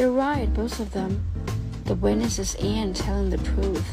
They're 0.00 0.10
right, 0.10 0.50
both 0.54 0.80
of 0.80 0.92
them. 0.92 1.22
The 1.84 1.94
witness 1.94 2.38
is 2.38 2.54
Anne 2.54 2.94
telling 2.94 3.28
the 3.28 3.36
truth. 3.36 3.84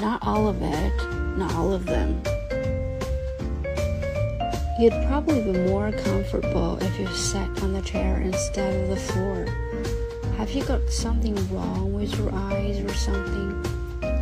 Not 0.00 0.26
all 0.26 0.48
of 0.48 0.60
it, 0.60 0.92
not 1.38 1.54
all 1.54 1.72
of 1.72 1.86
them. 1.86 2.20
You'd 4.80 5.06
probably 5.06 5.40
be 5.42 5.56
more 5.70 5.92
comfortable 5.92 6.78
if 6.82 6.98
you 6.98 7.06
sat 7.14 7.62
on 7.62 7.74
the 7.74 7.82
chair 7.82 8.20
instead 8.22 8.74
of 8.74 8.88
the 8.88 8.96
floor. 8.96 9.46
Have 10.36 10.50
you 10.50 10.64
got 10.64 10.90
something 10.90 11.36
wrong 11.54 11.92
with 11.92 12.18
your 12.18 12.34
eyes 12.34 12.80
or 12.80 12.92
something? 12.94 13.64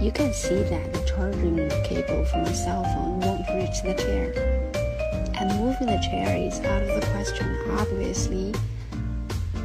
You 0.02 0.12
can 0.12 0.30
see 0.34 0.62
that 0.64 0.92
the 0.92 1.06
charging 1.06 1.56
cable 1.84 2.26
from 2.26 2.42
my 2.42 2.52
cell 2.52 2.84
phone 2.84 3.20
won't 3.20 3.48
reach 3.48 3.80
the 3.82 3.94
chair. 3.94 4.34
And 5.40 5.58
moving 5.58 5.86
the 5.86 6.06
chair 6.10 6.36
is 6.36 6.60
out 6.60 6.82
of 6.82 7.00
the 7.00 7.06
question, 7.12 7.56
obviously. 7.78 8.52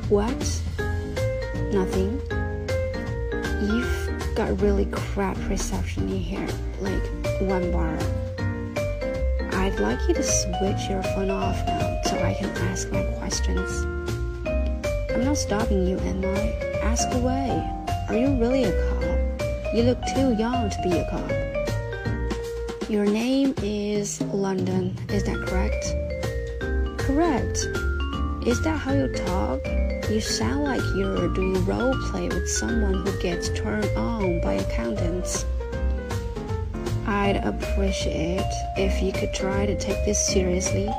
What? 0.07 0.61
Nothing. 1.71 2.19
You've 3.61 4.35
got 4.35 4.59
really 4.59 4.85
crap 4.85 5.37
reception 5.47 6.09
in 6.09 6.19
here, 6.19 6.47
like 6.81 7.03
one 7.41 7.71
bar. 7.71 7.95
I'd 9.53 9.79
like 9.79 9.99
you 10.07 10.15
to 10.15 10.23
switch 10.23 10.89
your 10.89 11.03
phone 11.03 11.29
off 11.29 11.57
now 11.67 12.01
so 12.05 12.17
I 12.23 12.33
can 12.33 12.49
ask 12.69 12.89
my 12.91 13.03
questions. 13.19 13.69
I'm 15.11 15.23
not 15.23 15.37
stopping 15.37 15.85
you, 15.85 15.99
am 15.99 16.25
I? 16.25 16.53
Ask 16.81 17.13
away. 17.13 17.51
Are 18.07 18.15
you 18.15 18.33
really 18.39 18.63
a 18.63 18.71
cop? 18.89 19.75
You 19.75 19.83
look 19.83 19.99
too 20.15 20.33
young 20.33 20.71
to 20.71 20.81
be 20.83 20.97
a 20.97 21.07
cop. 21.11 22.89
Your 22.89 23.05
name 23.05 23.53
is 23.61 24.19
London, 24.21 24.97
is 25.09 25.23
that 25.25 25.37
correct? 25.45 25.93
Correct. 26.99 27.57
Is 28.47 28.59
that 28.63 28.77
how 28.77 28.93
you 28.93 29.07
talk? 29.13 29.78
You 30.09 30.19
sound 30.19 30.63
like 30.63 30.81
you're 30.95 31.27
doing 31.35 31.63
role 31.67 31.93
play 32.09 32.27
with 32.29 32.49
someone 32.49 33.05
who 33.05 33.21
gets 33.21 33.49
turned 33.49 33.85
on 33.95 34.41
by 34.41 34.53
accountants. 34.53 35.45
I'd 37.05 37.39
appreciate 37.43 38.41
if 38.75 39.03
you 39.03 39.11
could 39.11 39.35
try 39.35 39.67
to 39.67 39.77
take 39.77 40.03
this 40.05 40.19
seriously. 40.25 40.89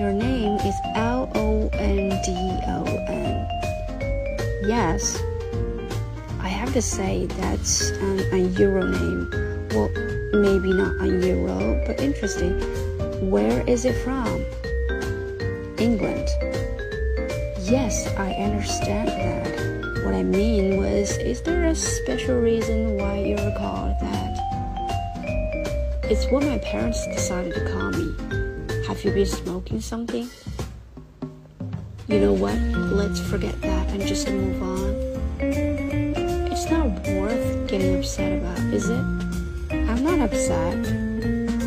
Your 0.00 0.12
name 0.12 0.56
is 0.66 0.74
L 0.96 1.30
O 1.36 1.68
N 1.74 2.08
D 2.24 2.32
O 2.66 2.84
N. 3.06 3.48
Yes, 4.66 5.22
I 6.40 6.48
have 6.48 6.72
to 6.72 6.82
say 6.82 7.26
that's 7.26 7.90
an, 7.90 8.52
Euro 8.54 8.82
name. 8.82 9.30
Well, 9.70 9.90
maybe 10.32 10.72
not 10.72 11.00
a 11.00 11.06
Euro, 11.06 11.84
but 11.86 12.00
interesting. 12.00 12.58
Where 13.30 13.62
is 13.68 13.84
it 13.84 13.94
from? 14.02 14.44
England. 15.78 16.28
Yes, 17.70 18.08
I 18.16 18.32
understand 18.32 19.06
that. 19.06 20.04
What 20.04 20.12
I 20.12 20.24
mean 20.24 20.78
was, 20.78 21.16
is 21.18 21.40
there 21.42 21.62
a 21.66 21.74
special 21.76 22.40
reason 22.40 22.98
why 22.98 23.18
you're 23.20 23.56
called 23.56 23.94
that? 24.00 24.34
It's 26.02 26.26
what 26.32 26.42
my 26.42 26.58
parents 26.58 27.06
decided 27.06 27.54
to 27.54 27.70
call 27.70 27.92
me. 27.92 28.12
Have 28.88 29.04
you 29.04 29.12
been 29.12 29.24
smoking 29.24 29.80
something? 29.80 30.28
You 32.08 32.18
know 32.18 32.32
what? 32.32 32.58
Let's 32.90 33.20
forget 33.20 33.54
that 33.60 33.88
and 33.90 34.02
just 34.02 34.28
move 34.28 34.60
on. 34.60 34.90
It's 35.38 36.68
not 36.68 36.88
worth 37.20 37.68
getting 37.68 38.00
upset 38.00 38.32
about, 38.32 38.58
is 38.74 38.90
it? 38.90 39.04
I'm 39.70 40.02
not 40.02 40.18
upset. 40.18 40.74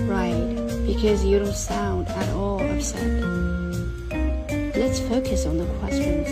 Right, 0.09 0.53
because 0.85 1.23
you 1.23 1.39
don't 1.39 1.55
sound 1.55 2.09
at 2.09 2.27
all 2.35 2.59
upset. 2.75 3.23
Let's 4.75 4.99
focus 5.01 5.45
on 5.45 5.59
the 5.59 5.67
questions. 5.77 6.27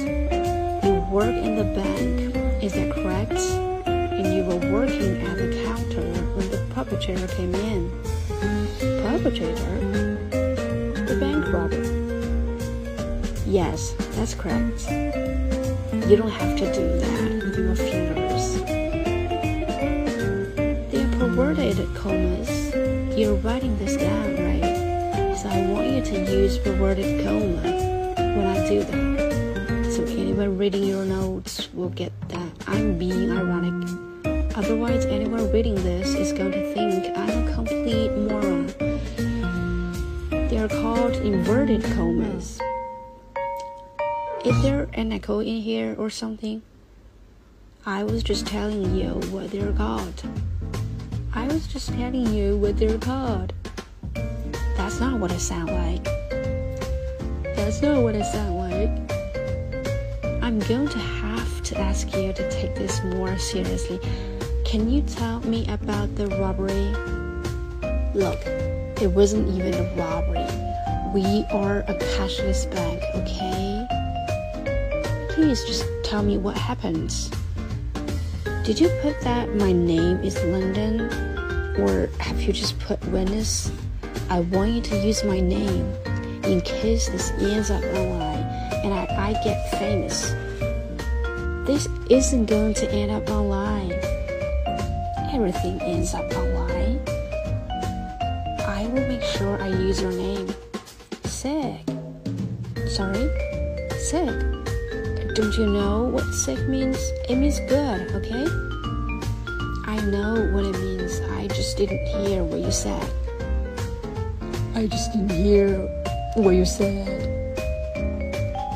You 0.84 0.94
work 1.12 1.36
in 1.36 1.58
the 1.58 1.64
bank, 1.64 2.64
is 2.64 2.74
that 2.74 2.92
correct? 2.92 3.40
And 3.86 4.34
you 4.34 4.44
were 4.44 4.58
working 4.74 5.22
at 5.22 5.38
the 5.38 5.64
counter 5.64 6.12
when 6.34 6.50
the 6.50 6.58
perpetrator 6.74 7.28
came 7.28 7.54
in. 7.54 7.92
Perpetrator? 8.80 9.78
The 11.06 11.18
bank 11.20 11.54
robber. 11.54 11.84
Yes, 13.46 13.94
that's 14.16 14.34
correct. 14.34 14.90
You 16.10 16.18
don't 16.18 16.32
have 16.32 16.58
to 16.58 16.74
do 16.74 17.00
that 17.00 17.44
with 17.44 17.58
your 17.60 17.76
fingers. 17.76 18.60
They're 20.92 21.20
perverted 21.20 21.78
commas. 21.94 22.74
You're 23.16 23.36
writing 23.36 23.78
this 23.78 23.98
down, 23.98 24.34
right? 24.34 25.38
So 25.38 25.48
I 25.48 25.68
want 25.68 25.90
you 25.90 26.02
to 26.02 26.32
use 26.32 26.58
perverted 26.58 27.24
comma 27.24 28.01
when 28.36 28.48
I 28.48 28.68
do 28.68 28.84
that. 28.84 29.92
So 29.92 30.04
anyone 30.04 30.58
reading 30.58 30.84
your 30.84 31.06
notes 31.06 31.72
will 31.74 31.90
get 31.90 32.12
that 32.30 32.52
I'm 32.68 32.98
being 32.98 33.32
ironic. 33.32 33.90
Otherwise, 34.56 35.06
anyone 35.06 35.52
reading 35.52 35.76
this 35.76 36.14
is 36.16 36.32
going 36.34 36.52
to 36.52 36.74
think 36.74 37.18
I'm 37.18 37.48
a 37.48 37.54
complete 37.54 38.12
moron. 38.12 38.68
They 40.50 40.58
are 40.58 40.68
called 40.68 41.16
inverted 41.16 41.84
commas. 41.96 42.60
Is 44.44 44.62
there 44.64 44.90
an 44.94 45.12
echo 45.12 45.40
in 45.40 45.62
here 45.62 45.96
or 45.98 46.10
something? 46.10 46.62
I 47.86 48.04
was 48.04 48.24
just 48.24 48.46
telling 48.46 48.96
you 48.96 49.14
what 49.32 49.52
they're 49.52 49.74
called. 49.74 50.24
I 51.34 51.48
was 51.48 51.66
just 51.68 51.90
telling 51.90 52.34
you 52.34 52.58
what 52.58 52.78
they're 52.78 52.98
called. 52.98 53.54
That's 54.78 55.00
not 55.00 55.20
what 55.20 55.32
it 55.32 55.40
sounds 55.40 55.72
like. 55.72 56.21
Not 57.80 58.04
what 58.04 58.16
I 58.16 58.22
sound 58.22 58.58
like. 58.58 59.14
I'm 60.44 60.60
going 60.60 60.88
to 60.90 61.00
have 61.00 61.64
to 61.64 61.80
ask 61.80 62.14
you 62.16 62.32
to 62.34 62.52
take 62.52 62.76
this 62.76 63.02
more 63.06 63.36
seriously. 63.40 64.00
Can 64.66 64.88
you 64.88 65.02
tell 65.02 65.40
me 65.40 65.66
about 65.68 66.14
the 66.16 66.28
robbery? 66.28 66.92
Look, 68.14 68.40
it 69.02 69.08
wasn't 69.08 69.50
even 69.50 69.74
a 69.74 69.96
robbery. 69.96 70.46
We 71.12 71.46
are 71.50 71.80
a 71.88 71.96
cashless 71.96 72.70
bank, 72.70 73.02
okay? 73.16 73.88
Please 75.30 75.64
just 75.66 75.86
tell 76.04 76.22
me 76.22 76.38
what 76.38 76.58
happened. 76.58 77.16
Did 78.64 78.80
you 78.80 78.90
put 79.02 79.20
that 79.22 79.56
my 79.56 79.72
name 79.72 80.20
is 80.20 80.36
London? 80.44 81.02
Or 81.80 82.10
have 82.20 82.40
you 82.42 82.54
just 82.54 82.78
put 82.80 83.00
Venice? 83.06 83.72
I 84.30 84.42
want 84.42 84.72
you 84.72 84.82
to 84.82 84.98
use 84.98 85.24
my 85.24 85.40
name 85.40 85.92
in 86.46 86.62
case 86.62 87.10
this 87.10 87.32
ends 87.32 87.70
up 87.70 87.84
online 87.84 88.44
and 88.84 88.94
I, 88.94 89.06
I 89.30 89.34
get 89.44 89.70
famous. 89.80 90.34
This 91.66 91.88
isn't 92.10 92.48
going 92.48 92.74
to 92.76 92.92
end 92.92 93.12
up 93.12 93.30
online. 93.30 93.94
Everything 95.32 95.80
ends 95.82 96.14
up 96.14 96.32
online. 96.34 97.00
I 98.68 98.90
will 98.92 99.08
make 99.08 99.24
sure 99.24 99.62
I 99.62 99.68
use 99.68 100.02
your 100.02 100.12
name. 100.12 100.50
Sick. 101.26 101.80
Sorry? 102.88 103.30
Sick. 104.00 104.52
Don't 105.36 105.56
you 105.58 105.68
know 105.68 106.04
what 106.12 106.26
sick 106.34 106.68
means? 106.68 106.98
It 107.30 107.36
means 107.36 107.60
good, 107.70 108.12
okay? 108.16 108.46
I 109.86 110.02
know 110.06 110.50
what 110.52 110.66
it 110.66 110.78
means. 110.80 111.22
I 111.38 111.48
just 111.48 111.78
didn't 111.78 112.06
hear 112.08 112.44
what 112.44 112.60
you 112.60 112.72
said. 112.72 113.10
I 114.76 114.88
just 114.88 115.14
didn't 115.14 115.30
hear 115.30 116.01
what 116.36 116.52
you 116.52 116.66
said. 116.66 117.58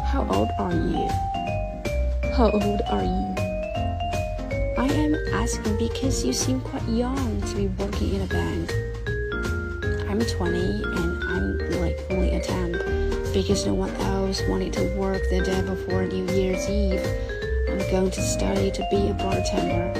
How 0.07 0.27
old 0.29 0.49
are 0.59 0.73
you? 0.73 1.07
How 2.35 2.51
old 2.51 2.81
are 2.89 3.03
you? 3.03 3.35
I 4.77 4.87
am 4.91 5.15
asking 5.33 5.77
because 5.77 6.25
you 6.25 6.33
seem 6.33 6.59
quite 6.59 6.83
young 6.83 7.41
to 7.41 7.55
be 7.55 7.67
working 7.67 8.15
in 8.15 8.21
a 8.21 8.27
bank. 8.27 8.71
I'm 10.09 10.19
20 10.19 10.57
and 10.59 11.23
I'm 11.23 11.81
like 11.81 11.97
only 12.09 12.35
a 12.35 12.41
temp 12.41 12.73
because 13.33 13.65
no 13.65 13.73
one 13.73 13.91
else 14.01 14.41
wanted 14.49 14.73
to 14.73 14.83
work 14.97 15.21
the 15.29 15.41
day 15.41 15.61
before 15.61 16.05
New 16.07 16.27
Year's 16.33 16.69
Eve. 16.69 17.05
I'm 17.69 17.79
going 17.89 18.11
to 18.11 18.21
study 18.21 18.69
to 18.71 18.87
be 18.91 19.09
a 19.09 19.13
bartender. 19.13 19.93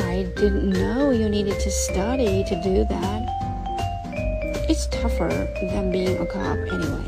I 0.00 0.24
didn't 0.34 0.70
know 0.70 1.12
you 1.12 1.28
needed 1.28 1.60
to 1.60 1.70
study 1.70 2.42
to 2.44 2.60
do 2.62 2.84
that. 2.84 3.13
It's 4.74 4.88
tougher 4.88 5.28
than 5.70 5.92
being 5.92 6.18
a 6.18 6.26
cop 6.26 6.58
anyway. 6.58 7.06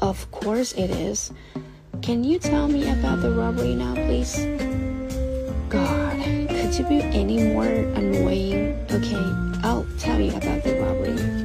Of 0.00 0.28
course 0.32 0.72
it 0.72 0.90
is. 0.90 1.30
Can 2.02 2.24
you 2.24 2.40
tell 2.40 2.66
me 2.66 2.90
about 2.90 3.22
the 3.22 3.30
robbery 3.30 3.76
now, 3.76 3.94
please? 3.94 4.34
God, 5.68 6.18
could 6.50 6.76
you 6.76 6.84
be 6.90 7.02
any 7.14 7.54
more 7.54 7.70
annoying? 7.70 8.84
Okay, 8.90 9.26
I'll 9.62 9.86
tell 10.00 10.18
you 10.18 10.34
about 10.34 10.64
the 10.64 10.80
robbery. 10.82 11.37